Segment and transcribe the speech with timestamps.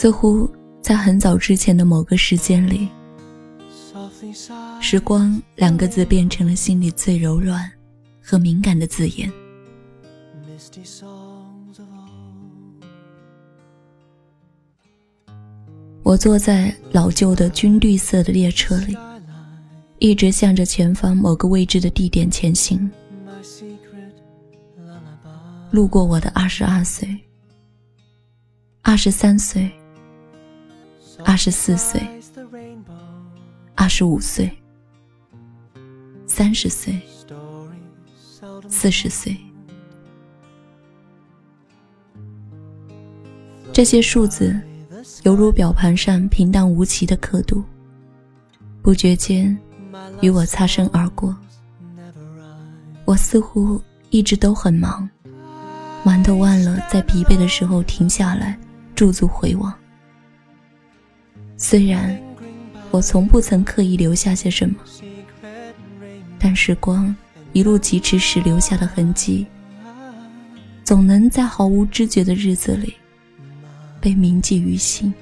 [0.00, 0.48] 似乎
[0.80, 2.88] 在很早之前的某个时间里，
[4.80, 7.68] 时光两个字变成了心里最柔软
[8.22, 9.28] 和敏感的字眼。
[16.04, 18.96] 我坐在老旧的军绿色的列车里，
[19.98, 22.88] 一直向着前方某个未知的地点前行。
[25.72, 27.18] 路过我的二十二岁、
[28.80, 29.68] 二十三岁、
[31.24, 32.00] 二十四岁、
[33.74, 34.50] 二十五岁、
[36.26, 37.00] 三十岁、
[38.68, 39.36] 四十岁，
[43.72, 44.58] 这些数字。
[45.22, 47.62] 犹如表盘上平淡无奇的刻度，
[48.82, 49.56] 不觉间
[50.20, 51.34] 与我擦身而过。
[53.04, 53.80] 我似乎
[54.10, 55.08] 一直都很忙，
[56.04, 58.58] 忙得忘了在疲惫的时候停下来
[58.94, 59.72] 驻足回望。
[61.60, 62.16] 虽然
[62.92, 64.76] 我从不曾刻意留下些什么，
[66.38, 67.14] 但时光
[67.52, 69.44] 一路疾驰时留下的痕迹，
[70.84, 72.94] 总能在毫无知觉的日子里。
[74.00, 75.12] 被铭记于心。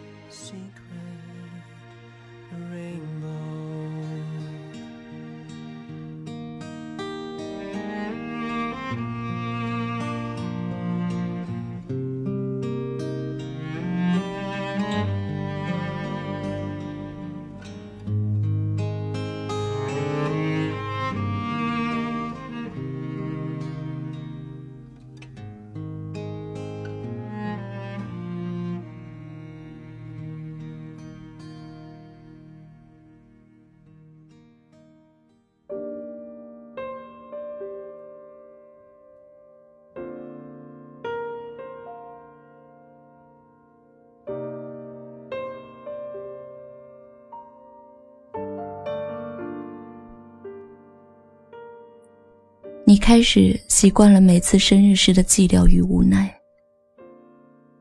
[53.07, 56.29] 开始习惯了每次生日时的寂寥与无奈，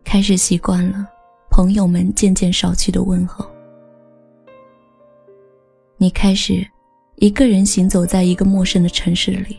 [0.03, 1.03] 开始习惯了
[1.50, 3.44] 朋友们渐渐少去的问候。
[5.97, 6.64] 你开始
[7.16, 9.58] 一个人行走在一个陌生的城市里，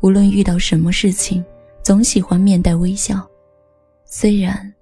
[0.00, 1.44] 无论遇到什么事情，
[1.80, 3.24] 总喜欢面带微笑，
[4.04, 4.74] 虽然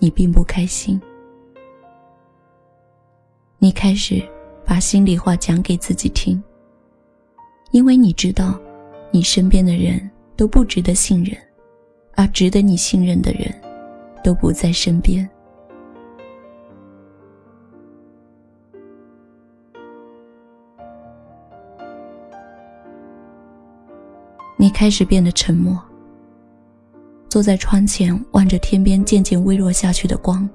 [0.00, 1.00] 你并不开心。
[3.58, 4.20] 你开始
[4.64, 6.42] 把心里话讲给自己听，
[7.70, 8.60] 因为你知道。
[9.14, 11.38] 你身边的人都不值得信任，
[12.16, 13.48] 而值得你信任的人，
[14.24, 15.30] 都不在身边。
[24.56, 25.80] 你开始变得沉默，
[27.28, 30.50] 坐在窗前望着天边渐渐微弱下去的光，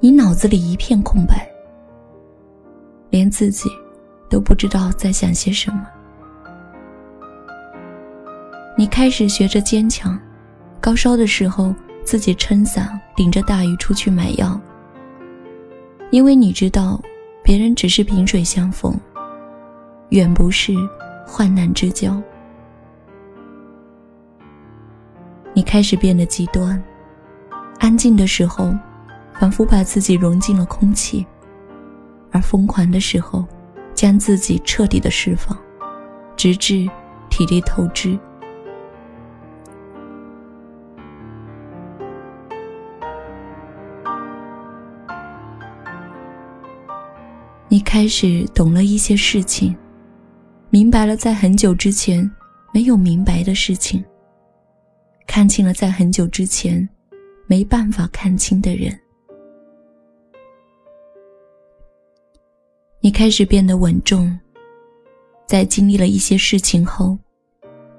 [0.00, 1.48] 你脑子里一片空白，
[3.10, 3.70] 连自己
[4.28, 5.86] 都不知道在想些什么。
[8.82, 10.18] 你开始学着坚强，
[10.80, 11.72] 高烧的时候
[12.02, 14.60] 自己撑伞，顶着大雨出去买药。
[16.10, 17.00] 因为你知道，
[17.44, 18.92] 别人只是萍水相逢，
[20.08, 20.74] 远不是
[21.24, 22.20] 患难之交。
[25.54, 26.82] 你开始变得极端，
[27.78, 28.74] 安静的时候，
[29.34, 31.24] 仿佛把自己融进了空气，
[32.32, 33.46] 而疯狂的时候，
[33.94, 35.56] 将自己彻底的释放，
[36.36, 36.84] 直至
[37.30, 38.18] 体力透支。
[47.92, 49.76] 开始懂了一些事情，
[50.70, 52.18] 明白了在很久之前
[52.72, 54.02] 没有明白的事情，
[55.26, 56.88] 看清了在很久之前
[57.46, 58.98] 没办法看清的人。
[63.02, 64.40] 你开始变得稳重，
[65.46, 67.18] 在经历了一些事情后，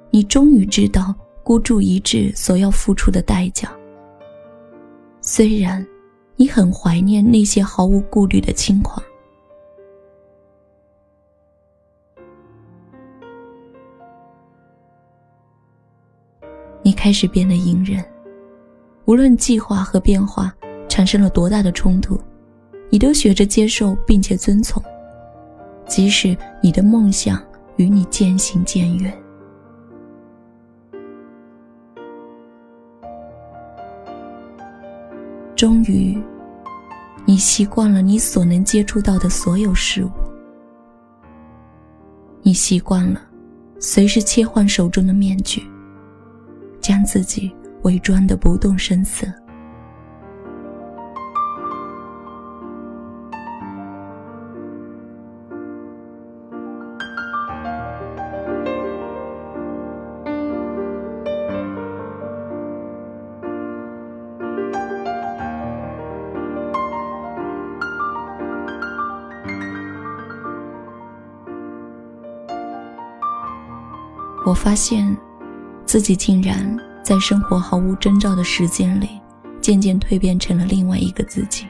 [0.09, 3.72] 你终于知道孤注一掷所要付出的代价。
[5.22, 5.85] 虽然
[6.35, 9.00] 你很怀念那些毫无顾虑的轻狂。
[17.03, 18.02] 开始变得隐忍，
[19.03, 20.55] 无论计划和变化
[20.88, 22.17] 产生了多大的冲突，
[22.90, 24.82] 你都学着接受并且遵从，
[25.85, 27.44] 即使你的梦想
[27.76, 29.14] 与你渐行渐远。
[35.58, 36.17] 终于，
[37.26, 40.09] 你习惯了你所能接触到的所有事物，
[42.41, 43.20] 你习惯了
[43.78, 45.61] 随时切换手中的面具。
[46.84, 47.50] 将自己
[47.84, 49.26] 伪装的不动声色。
[74.46, 75.18] 我发现
[75.93, 79.22] 自己竟然在生活毫无征兆的时间里，
[79.61, 81.67] 渐渐蜕变成了另外一个自己。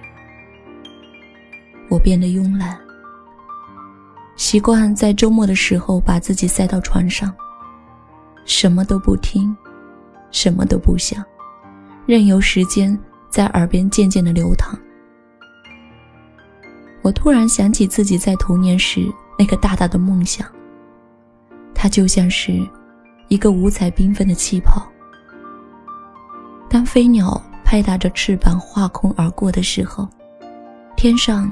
[1.89, 2.79] 我变得慵懒，
[4.37, 7.35] 习惯在周末的时候把自己塞到床上，
[8.45, 9.53] 什么都不听，
[10.31, 11.21] 什么都不想，
[12.05, 12.97] 任由时间
[13.29, 14.73] 在耳边渐渐的流淌。
[17.01, 19.01] 我突然想起自己在童年时
[19.37, 20.47] 那个大大的梦想，
[21.75, 22.65] 它就像是
[23.33, 24.87] 一个五彩缤纷的气泡。
[26.69, 30.07] 当飞鸟拍打着翅膀划空而过的时候，
[30.95, 31.51] 天上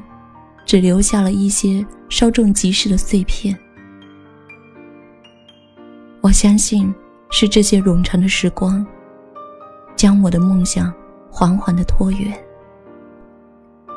[0.63, 3.57] 只留下了一些稍纵即逝的碎片。
[6.21, 6.93] 我相信
[7.31, 8.85] 是这些冗长的时光，
[9.95, 10.93] 将我的梦想
[11.31, 12.31] 缓缓的拖远，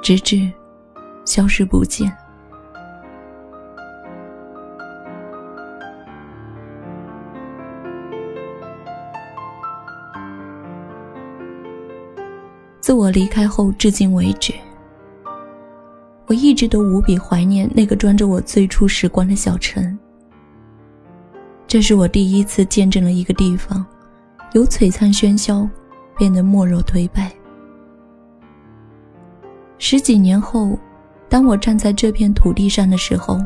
[0.01, 0.51] 直至。
[1.27, 2.15] 消失不见。
[12.95, 14.53] 我离开后，至今为止，
[16.27, 19.99] 我一直都无比怀念那个装着我最初时光的小城。
[21.67, 23.85] 这是我第一次见证了一个地方，
[24.53, 25.69] 由璀璨喧嚣
[26.17, 27.33] 变得没落颓败。
[29.79, 30.79] 十几年后。
[31.27, 33.45] 当我站在这片土地上的时候，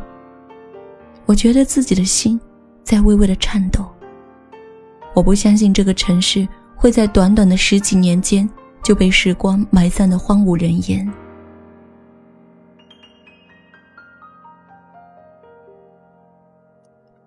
[1.25, 2.39] 我觉得自己的心
[2.83, 3.87] 在微微的颤抖。
[5.15, 6.47] 我不相信这个城市
[6.77, 8.47] 会在短短的十几年间
[8.89, 11.07] 就被时光埋葬的荒无人烟。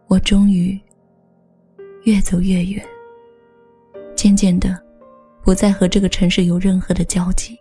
[0.07, 0.75] 我终于
[2.05, 2.83] 越走越远，
[4.15, 4.75] 渐渐的，
[5.43, 7.55] 不再和这个城市有任何的交集。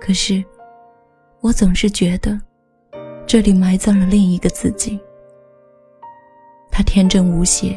[0.00, 0.42] 可是。
[1.42, 2.40] 我总是觉得，
[3.26, 4.98] 这里埋葬了另一个自己。
[6.70, 7.76] 他天真无邪，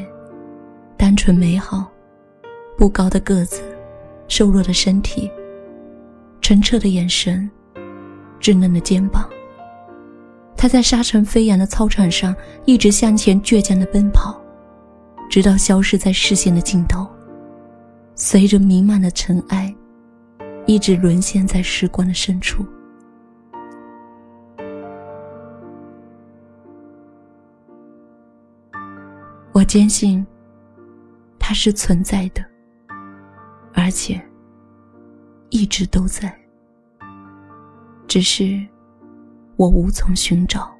[0.96, 1.92] 单纯美好，
[2.78, 3.77] 不高的个子，
[4.28, 5.32] 瘦弱的身体，
[6.42, 7.50] 澄澈的眼神，
[8.40, 9.28] 稚嫩的肩膀。
[10.56, 12.36] 他在沙尘飞扬的操场上
[12.66, 14.42] 一直向前倔强的奔跑，
[15.30, 17.08] 直到消失在视线的尽头，
[18.16, 19.74] 随着弥漫的尘埃，
[20.66, 22.66] 一直沦陷在时光的深处。
[29.54, 30.26] 我坚信，
[31.40, 32.44] 它是存在的，
[33.80, 34.20] 而且
[35.52, 36.36] 一直都在，
[38.08, 38.66] 只是
[39.56, 40.77] 我无从寻找。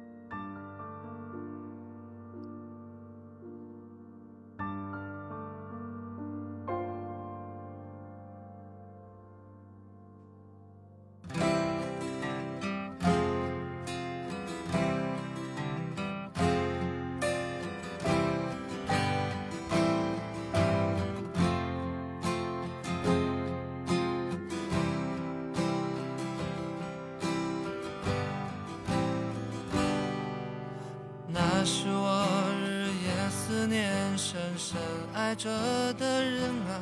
[31.64, 32.24] 是我
[32.64, 34.78] 日夜思念深深
[35.12, 35.48] 爱着
[35.94, 36.80] 的人啊，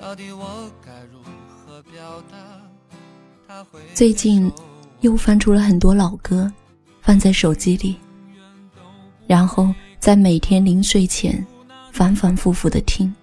[0.00, 2.36] 到底我该如何表达？
[3.94, 4.50] 最近
[5.00, 6.52] 又翻出了很多老歌，
[7.00, 7.96] 放在手机里，
[9.26, 11.46] 然后在每天临睡前
[11.92, 13.14] 反反复复的听。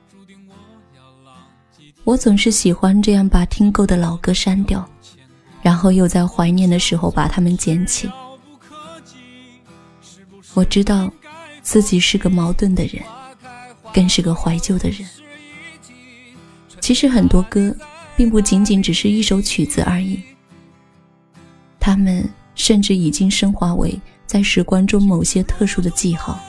[2.04, 4.88] 我总是喜欢这样把听够的老歌删掉，
[5.62, 8.10] 然后又在怀念的时候把它们捡起。
[10.54, 11.12] 我知道
[11.62, 13.02] 自己是个矛盾的人。
[13.94, 15.06] 更是个怀旧的人。
[16.80, 17.76] 其实很多歌，
[18.16, 20.22] 并不仅仅只是一首曲子而已，
[21.78, 26.40] 它们甚至已经升华为在时光中某些特殊的记号。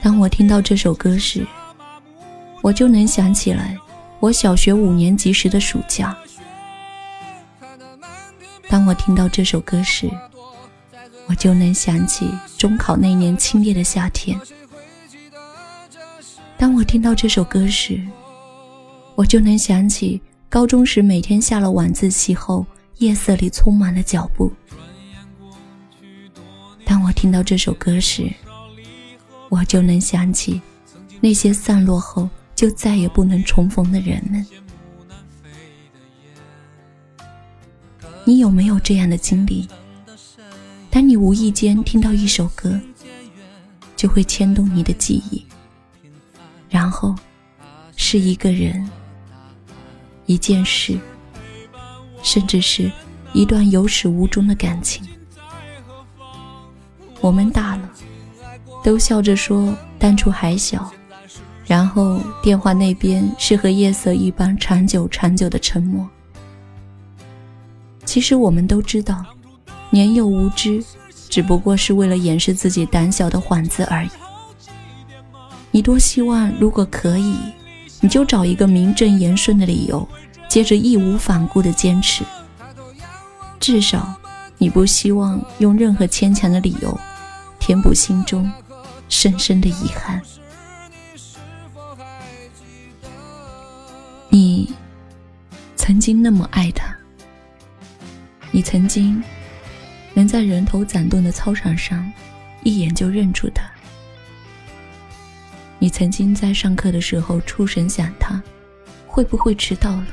[0.00, 1.44] 当我听到这首歌时，
[2.62, 3.76] 我就能想起来
[4.20, 6.16] 我小学五年级时的暑假。
[8.70, 10.08] 当我听到这首歌时，
[11.26, 14.40] 我就能想起中考那年清冽的夏天。
[16.56, 18.00] 当我听到这首歌时，
[19.16, 22.64] 我就能想起高中时每天下了晚自习后，
[22.98, 24.52] 夜色里匆忙的脚步。
[26.84, 28.32] 当我听到这首歌时，
[29.48, 30.62] 我就能想起
[31.20, 34.46] 那些散落后就再也不能重逢的人们。
[38.24, 39.68] 你有没有这样的经历？
[40.90, 42.78] 当你无意间听到一首歌，
[43.96, 45.44] 就会牵动你的记忆，
[46.68, 47.14] 然后
[47.96, 48.88] 是一个人、
[50.26, 50.98] 一件事，
[52.22, 52.90] 甚至是
[53.32, 55.06] 一段有始无终的感情。
[57.20, 57.90] 我们大了，
[58.82, 60.90] 都笑着说当初还小。
[61.66, 66.08] 然后电话那边是和夜色一般长久长久的沉默。
[68.10, 69.24] 其实我们都知道，
[69.88, 70.84] 年幼无知，
[71.28, 74.08] 只不过是为了掩饰自己胆小的幌子而已。
[75.70, 77.36] 你多希望，如果可以，
[78.00, 80.08] 你就找一个名正言顺的理由，
[80.48, 82.24] 接着义无反顾的坚持。
[83.60, 84.12] 至少，
[84.58, 86.98] 你不希望用任何牵强的理由，
[87.60, 88.50] 填补心中
[89.08, 90.20] 深深的遗憾。
[94.28, 94.74] 你
[95.76, 96.92] 曾经那么爱他，
[98.50, 99.22] 你曾经
[100.12, 102.10] 能在人头攒动的操场上
[102.62, 103.62] 一眼就认出他，
[105.78, 108.42] 你曾经在上课的时候出神想他
[109.06, 110.06] 会不会迟到了，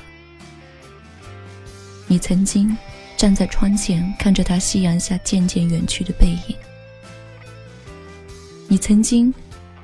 [2.08, 2.75] 你曾经
[3.17, 6.56] 站在窗前看着他夕阳下渐渐远去的背影，
[8.67, 9.34] 你曾经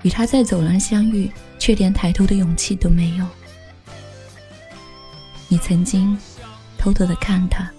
[0.03, 3.25] 与他在走廊相遇，却连抬头的勇气都没有。
[5.48, 6.17] 你曾经
[6.77, 7.72] 偷偷的看他，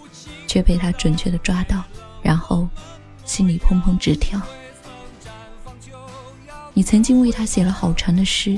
[0.55, 1.83] 却被他准确的抓到，
[2.23, 2.69] 然后
[3.25, 4.41] 心里砰砰直跳。
[6.73, 8.57] 你曾经为他写了好长的诗，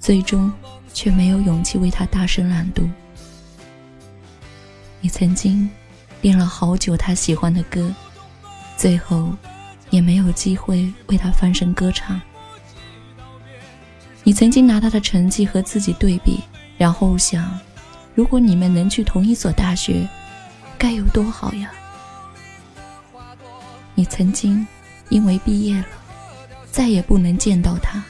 [0.00, 0.52] 最终
[0.92, 2.90] 却没有勇气为他大声朗读。
[5.00, 5.70] 你曾经
[6.22, 7.94] 练了好久他喜欢的歌，
[8.76, 9.30] 最后
[9.90, 12.20] 也没有机会为他翻声歌唱。
[14.24, 16.40] 你曾经拿他的成绩和自己对比，
[16.76, 17.56] 然后想。
[18.16, 20.04] 如果你们能去同一所大学，
[20.78, 21.72] 该有多好呀！
[23.94, 24.64] 你曾经
[25.08, 25.86] 因为毕业了，
[26.70, 28.00] 再也不能见到他，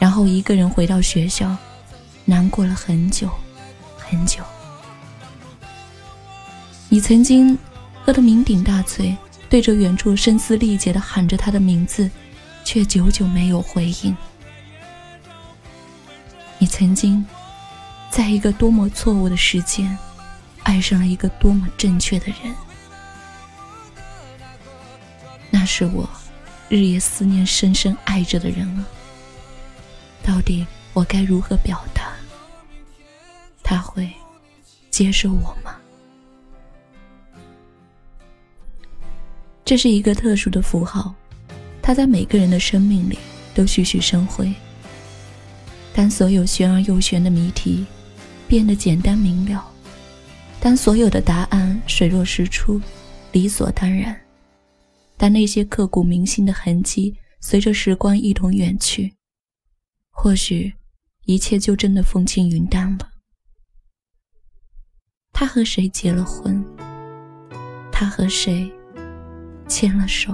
[0.00, 1.56] 然后一个人回到学校，
[2.24, 3.30] 难过了很久
[3.96, 4.42] 很久。
[6.88, 7.56] 你曾经
[8.04, 9.16] 喝得酩酊大醉，
[9.48, 12.10] 对着远处声嘶力竭地喊着他的名字，
[12.64, 14.16] 却久久没有回应。
[16.58, 17.24] 你曾经。
[18.10, 19.96] 在一个多么错误的时间，
[20.62, 22.54] 爱上了一个多么正确的人，
[25.50, 26.08] 那是我
[26.68, 28.86] 日夜思念、深深爱着的人啊！
[30.22, 32.12] 到底我该如何表达？
[33.62, 34.10] 他会
[34.90, 35.76] 接受我吗？
[39.64, 41.14] 这是一个特殊的符号，
[41.80, 43.18] 它在每个人的生命里
[43.54, 44.52] 都栩栩生辉。
[45.94, 47.86] 当所有玄而又玄的谜题。
[48.48, 49.71] 变得简单明了。
[50.62, 52.80] 当所有的答案水落石出，
[53.32, 54.14] 理所当然；
[55.16, 59.12] 当那些刻骨铭心的痕迹随着时光一同远去，
[60.12, 60.72] 或许
[61.24, 63.10] 一切就真的风轻云淡了。
[65.32, 66.64] 他和谁结了婚？
[67.90, 68.70] 他和谁
[69.66, 70.32] 牵了手？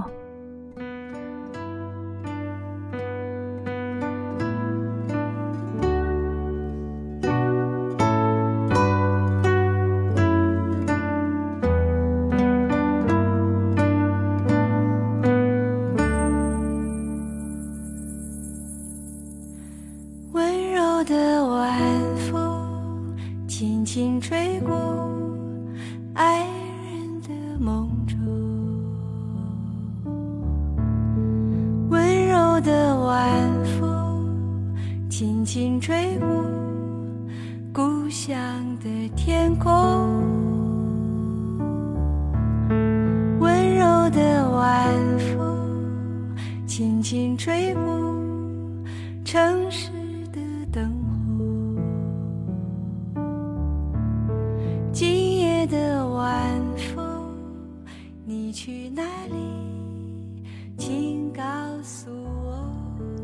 [58.59, 60.43] 去哪里？
[60.77, 61.41] 请告
[61.81, 62.69] 诉我。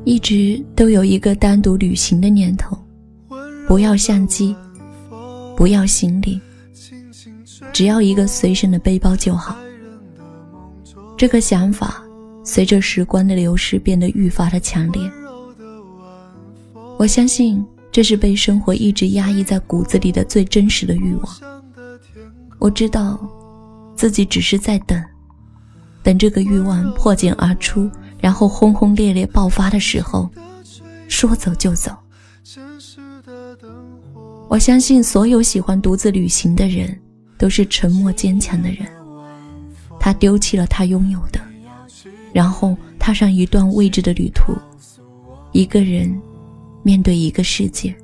[0.05, 2.77] 一直都有一个单独旅行的念头，
[3.67, 4.55] 不要相机，
[5.57, 6.39] 不要行李，
[7.73, 9.57] 只要一个随身的背包就好。
[11.17, 12.01] 这个想法
[12.45, 15.01] 随着时光的流逝变得愈发的强烈。
[16.97, 17.61] 我相信
[17.91, 21.35] 这是被生活一直压抑在骨子里的最真实的欲望。
[22.57, 23.19] 我知道，
[23.97, 24.97] 自己只是在等，
[26.05, 27.91] 等这个欲望破茧而出。
[28.17, 30.29] 然后轰轰烈烈爆发的时候，
[31.07, 31.91] 说走就走。
[34.47, 36.97] 我相信所有喜欢独自旅行的人，
[37.37, 38.87] 都是沉默坚强的人。
[39.99, 41.39] 他丢弃了他拥有的，
[42.33, 44.53] 然后踏上一段未知的旅途，
[45.51, 46.19] 一个人
[46.81, 47.95] 面对一个世界。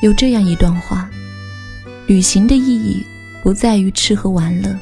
[0.00, 1.10] 有这样一段话：
[2.06, 3.04] 旅行的意义
[3.42, 4.78] 不在于吃喝玩乐，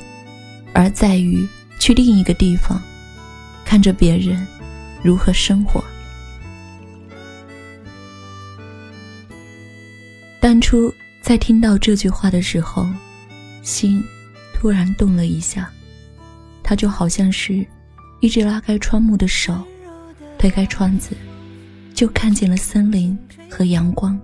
[0.75, 1.47] 而在于
[1.79, 2.81] 去另一个地方，
[3.65, 4.47] 看着别人
[5.03, 5.83] 如何生活。
[10.39, 10.93] 当初
[11.23, 12.87] 在听到这句话的时候，
[13.63, 14.05] 心
[14.53, 15.71] 突然动了一下，
[16.63, 17.67] 它就好像是
[18.21, 19.65] 一只拉开窗幕的手，
[20.39, 21.17] 推开窗子，
[21.95, 23.19] 就看见了森林
[23.51, 24.21] 和阳光。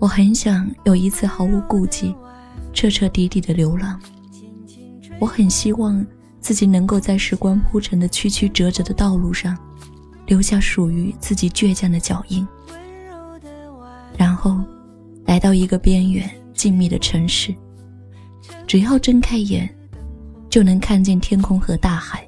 [0.00, 2.12] 我很想有一次毫无顾忌、
[2.72, 4.00] 彻彻底底的流浪。
[5.20, 6.04] 我很希望
[6.40, 9.56] 自己能够在时光铺成的曲曲折折的道路上。
[10.26, 12.46] 留下属于自己倔强的脚印，
[14.16, 14.60] 然后
[15.24, 17.52] 来到一个边缘静谧的城市。
[18.64, 19.68] 只要睁开眼，
[20.48, 22.24] 就能看见天空和大海。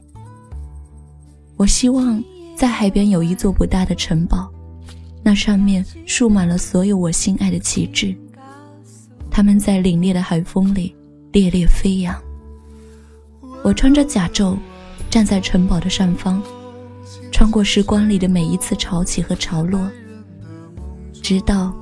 [1.57, 2.21] 我希望
[2.57, 4.53] 在海边有一座不大的城堡，
[5.23, 8.15] 那上面竖满了所有我心爱的旗帜，
[9.31, 10.95] 它们在凛冽的海风里
[11.33, 12.15] 猎猎飞扬。
[13.63, 14.57] 我穿着甲胄，
[15.09, 16.43] 站在城堡的上方。
[17.31, 19.91] 穿过时光里的每一次潮起和潮落，
[21.23, 21.75] 直到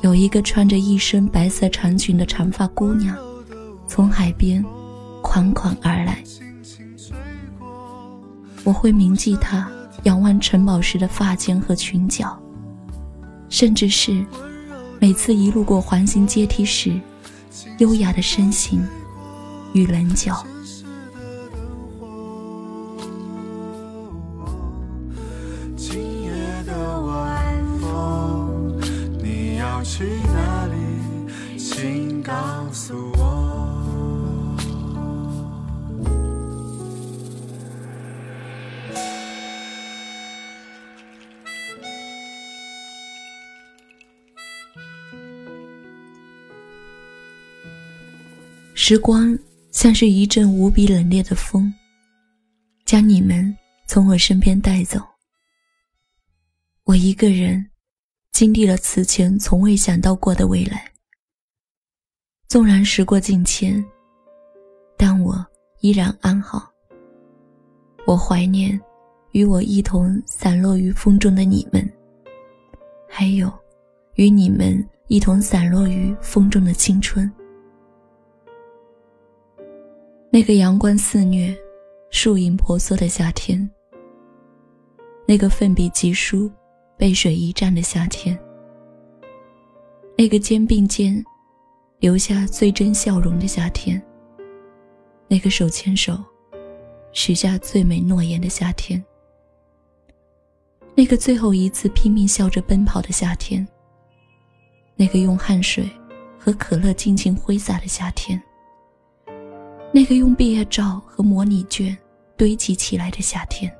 [0.00, 3.16] 有一个穿着一身白色长裙的长发姑娘
[3.86, 4.62] 从海边
[5.22, 6.22] 款款而来，
[8.64, 9.70] 我会铭记她
[10.02, 12.38] 仰望城堡时的发间和裙角，
[13.48, 14.24] 甚至是
[15.00, 17.00] 每次一路过环形阶梯时
[17.78, 18.86] 优雅的身形
[19.72, 20.46] 与棱角。
[29.84, 30.74] 去哪里？
[31.56, 32.32] 请告
[32.72, 33.17] 诉我。
[48.90, 49.38] 时光
[49.70, 51.70] 像是一阵无比冷冽的风，
[52.86, 53.54] 将你们
[53.86, 54.98] 从我身边带走。
[56.84, 57.62] 我一个人。
[58.32, 60.90] 经历了此前从未想到过的未来，
[62.48, 63.84] 纵然时过境迁，
[64.96, 65.46] 但我
[65.80, 66.72] 依然安好。
[68.06, 68.80] 我怀念
[69.32, 71.86] 与我一同散落于风中的你们，
[73.06, 73.52] 还有
[74.14, 77.30] 与你们一同散落于风中的青春。
[80.30, 81.56] 那个阳光肆虐、
[82.10, 83.68] 树影婆娑的夏天，
[85.26, 86.50] 那个奋笔疾书。
[86.98, 88.36] 背水一战的夏天，
[90.16, 91.24] 那个肩并肩，
[92.00, 94.02] 留下最真笑容的夏天，
[95.28, 96.18] 那个手牵手，
[97.12, 99.00] 许下最美诺言的夏天，
[100.96, 103.64] 那个最后一次拼命笑着奔跑的夏天，
[104.96, 105.88] 那个用汗水
[106.36, 108.42] 和可乐尽情挥洒的夏天，
[109.92, 111.96] 那个用毕业照和模拟卷
[112.36, 113.72] 堆积起来的夏天。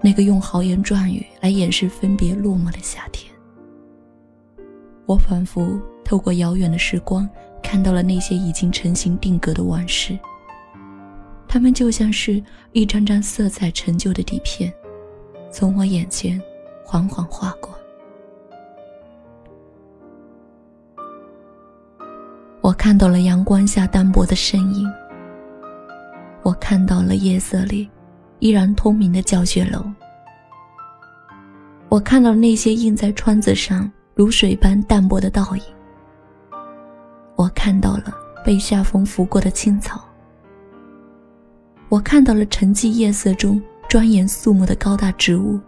[0.00, 3.32] 那个用豪言壮语来掩饰分别落寞的夏天，
[5.06, 7.28] 我仿佛透过遥远的时光，
[7.62, 10.16] 看到了那些已经成型定格的往事。
[11.48, 12.40] 它们就像是
[12.72, 14.72] 一张张色彩陈旧的底片，
[15.50, 16.40] 从我眼前
[16.84, 17.74] 缓缓划过。
[22.76, 24.88] 看到了阳光下单薄的身影，
[26.42, 27.90] 我看到了夜色里。
[28.38, 29.82] 依然通明的教学楼，
[31.88, 35.62] 我看到那些印在窗子上如水般淡薄的倒影。
[37.34, 40.04] 我看到了被夏风拂过的青草。
[41.88, 45.58] 我看到了沉寂夜色中庄严肃穆的高大植物。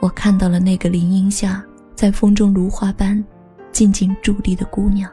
[0.00, 3.24] 我看到了那个林荫下在风中如花般
[3.72, 5.10] 静静伫立的姑娘。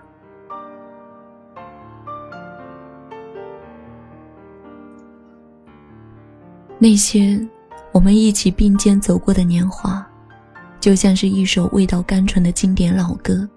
[6.78, 7.40] 那些
[7.92, 10.06] 我们一起并肩走过的年华，
[10.80, 13.48] 就像是一首味道甘醇的经典老歌。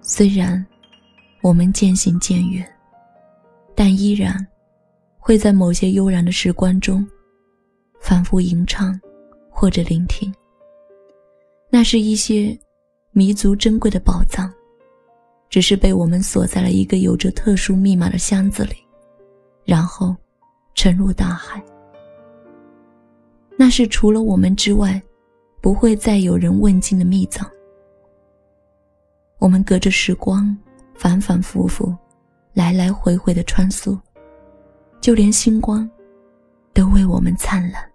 [0.00, 0.64] 虽然
[1.42, 2.66] 我们渐行渐远，
[3.74, 4.34] 但依然
[5.18, 7.06] 会在某些悠然的时光中
[8.00, 8.98] 反复吟唱
[9.50, 10.32] 或者聆听。
[11.68, 12.58] 那是一些
[13.16, 14.52] 弥足珍贵的宝藏，
[15.48, 18.74] 只是被我们锁在了一个有着特殊密码的箱子里，
[19.64, 20.16] 然后
[20.74, 21.62] 沉入大海。
[23.56, 25.00] 那是除了我们之外，
[25.60, 27.48] 不会再有人问津的秘藏。
[29.38, 30.56] 我们隔着时光，
[30.96, 31.94] 反反复复，
[32.52, 33.96] 来来回回的穿梭，
[35.00, 35.88] 就连星光，
[36.72, 37.88] 都为我们灿烂。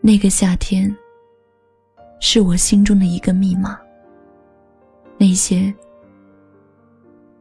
[0.00, 0.94] 那个夏天，
[2.26, 3.78] 是我心中的一个密码。
[5.18, 5.72] 那些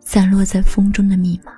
[0.01, 1.53] 散落在风中的密码。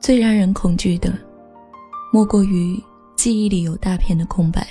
[0.00, 1.12] 最让人恐惧的，
[2.10, 2.82] 莫过于
[3.16, 4.66] 记忆里有大片的空白。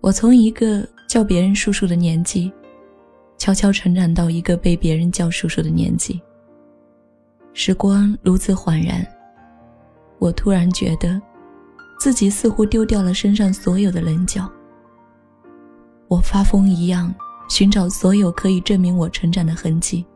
[0.00, 2.52] 我从一个叫别人叔叔的年纪，
[3.36, 6.20] 悄悄成长到一个被别人叫叔叔的年纪。
[7.52, 9.04] 时光如此缓然，
[10.18, 11.20] 我突然觉得，
[11.98, 14.48] 自己似乎丢掉了身上所有的棱角。
[16.06, 17.12] 我发疯一样
[17.48, 20.06] 寻找所有可以证明我成长的痕迹。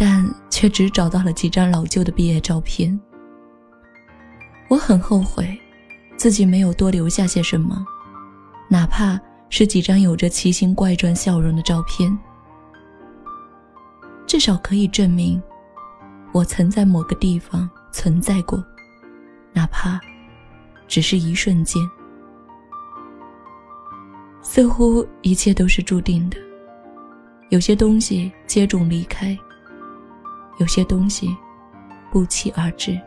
[0.00, 2.96] 但却只找到了几张老旧的毕业照片。
[4.68, 5.58] 我很后悔，
[6.16, 7.84] 自己没有多留下些什么，
[8.68, 12.16] 哪怕是几张有着奇形怪状笑容的照片，
[14.26, 15.42] 至少可以证明，
[16.32, 18.62] 我曾在某个地方存在过，
[19.52, 19.98] 哪怕
[20.86, 21.82] 只是一瞬间。
[24.42, 26.36] 似乎一切都是注定的，
[27.48, 29.36] 有些东西接踵离开。
[30.58, 31.36] 有些东西
[32.10, 33.00] 不期而至。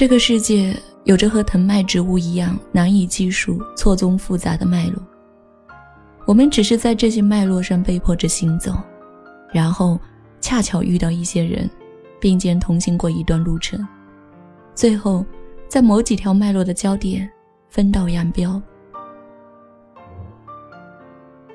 [0.00, 4.96] 这个世界有着和藤蔓植物一样难以计数、错综复杂的脉络，
[6.24, 8.72] 我们只是在这些脉络上被迫着行走，
[9.52, 10.00] 然后
[10.40, 11.68] 恰巧遇到一些人，
[12.18, 13.86] 并肩同行过一段路程。
[14.74, 15.22] 最后，
[15.68, 17.30] 在某几条脉络的交点，
[17.68, 18.58] 分道扬镳。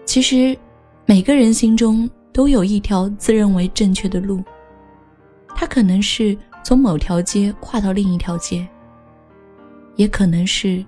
[0.05, 0.55] 其实，
[1.07, 4.39] 每个人心中都有一条自认为正确的路，
[5.55, 8.67] 它可能是从某条街跨到另一条街，
[9.97, 10.83] 也可能是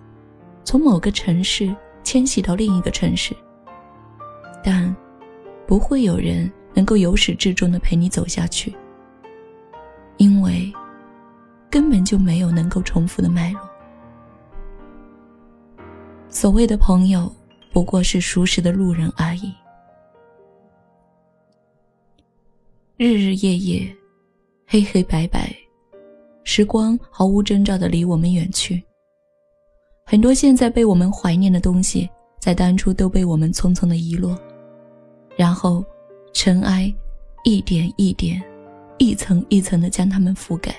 [0.64, 3.32] 从某个城市迁徙到另一个城市。
[4.64, 4.94] 但，
[5.68, 8.76] 不会有人能够由始至终的陪你走下去，
[10.18, 10.74] 因为。
[11.70, 13.60] 根本就没有能够重复的脉络。
[16.30, 17.32] 所谓的朋友，
[17.74, 19.54] 不过是熟识的路人而已。
[22.96, 23.96] 日日夜夜，
[24.66, 25.54] 黑黑白白，
[26.50, 28.82] 时光毫无征兆的离我们远去。
[30.06, 34.40] 很多现在被我们怀念的东西，在当初都被我们匆匆的遗落，
[35.36, 35.84] 然后
[36.34, 36.92] 尘埃
[37.44, 38.42] 一点一点，
[38.98, 40.74] 一层一层的将它们覆盖。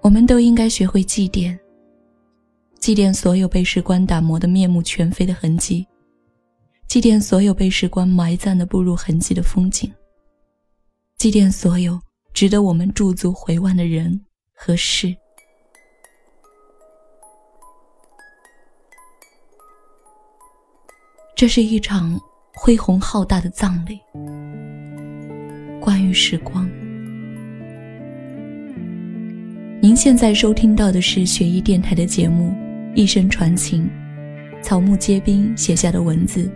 [0.00, 1.56] 我们都应该学会祭奠，
[2.80, 5.86] 祭奠所有被时光打磨的面目全非的痕迹，
[6.88, 9.92] 祭奠所有被时光埋葬的不入痕迹的风景，
[11.18, 12.00] 祭奠所有
[12.36, 14.20] 值得我们驻足回望的人
[14.52, 15.16] 和事。
[21.34, 22.20] 这是一场
[22.54, 23.98] 恢宏浩大的葬礼，
[25.80, 26.68] 关于时光。
[29.80, 32.50] 您现在收听到的是雪艺电台的节目
[32.94, 33.88] 《一生传情》，
[34.62, 36.52] 草木皆兵写下的文字，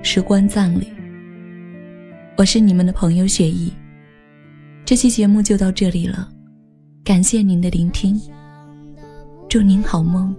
[0.00, 0.92] 时光葬礼。
[2.36, 3.72] 我是你们的朋友雪艺，
[4.86, 6.28] 这期节目就到这里了，
[7.02, 8.20] 感谢您的聆听，
[9.48, 10.36] 祝您好梦，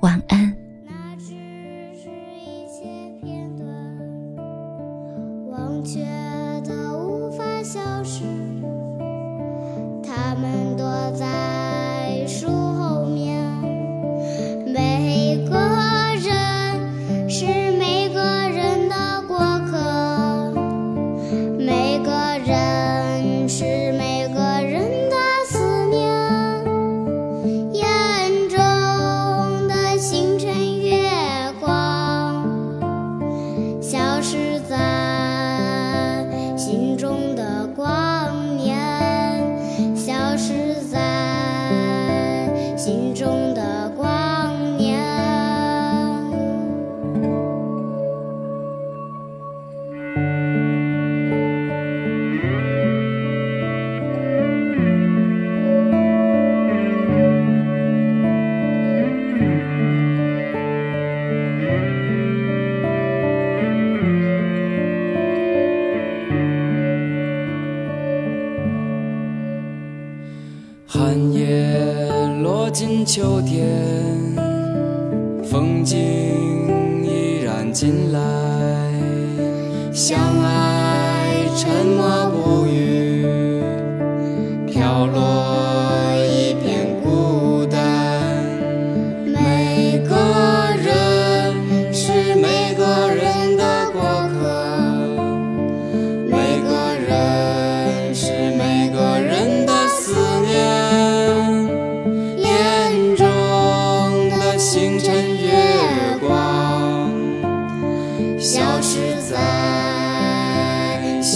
[0.00, 0.56] 晚安。
[5.82, 6.15] 寒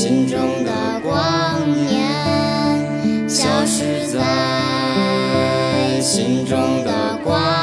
[0.00, 7.60] 心中的光年消失在心中的光